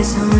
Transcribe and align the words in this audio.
eyes 0.00 0.16
on 0.16 0.39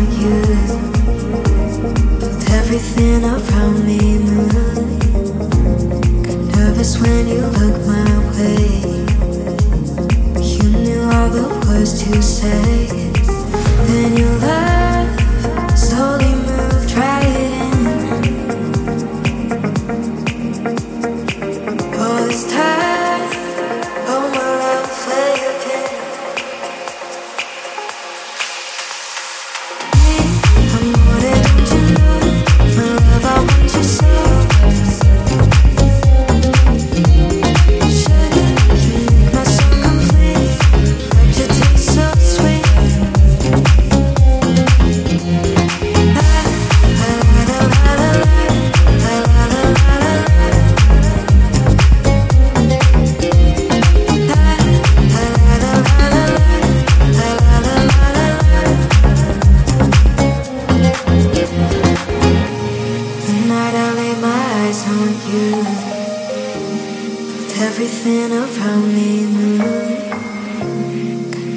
everything 67.61 68.31
around 68.31 68.87
me 68.95 69.25
move. 69.37 69.61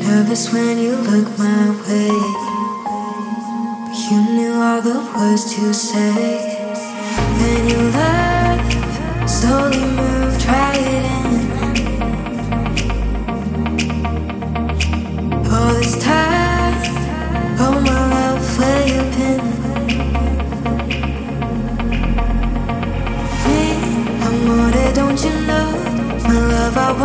Nervous 0.06 0.52
when 0.52 0.78
you 0.78 0.96
look 0.96 1.28
my 1.38 1.70
way. 1.84 2.12
But 3.86 3.98
you 4.10 4.18
knew 4.34 4.54
all 4.66 4.82
the 4.82 4.98
words 5.16 5.44
to 5.54 5.72
say. 5.72 6.60
Then 7.38 7.68
your 7.70 7.86
love 7.98 9.28
slowly 9.28 9.84
moved 9.98 10.44
right 10.46 10.78
in. 10.78 11.13